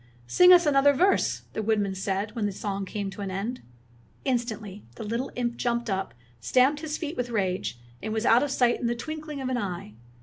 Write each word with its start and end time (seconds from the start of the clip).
''Sing 0.27 0.51
us 0.51 0.65
another 0.65 0.93
verse," 0.93 1.43
the 1.53 1.61
woodman 1.61 1.93
said, 1.93 2.35
when 2.35 2.47
the 2.47 2.51
song 2.51 2.85
came 2.85 3.11
to 3.11 3.21
an 3.21 3.29
end. 3.29 3.61
Instantly 4.25 4.83
the 4.95 5.03
little 5.03 5.31
imp 5.35 5.57
jumped 5.57 5.91
up, 5.91 6.15
stamped 6.39 6.79
his 6.81 6.97
feet 6.97 7.15
with 7.15 7.29
rage, 7.29 7.77
and 8.01 8.11
was 8.11 8.25
out 8.25 8.41
of 8.41 8.49
sight 8.49 8.79
in 8.79 8.87
the 8.87 8.95
twinkling 8.95 9.39
of 9.41 9.49
an 9.49 9.59
eye. 9.59 9.93